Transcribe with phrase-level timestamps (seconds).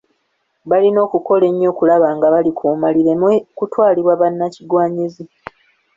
[0.69, 5.25] Balina okukola ennyo okulaba nga balikuuma lireme kutwalibwa bannakigwanyizi.